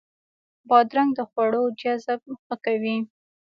[0.69, 2.97] بادرنګ د خوړو جذب ښه کوي.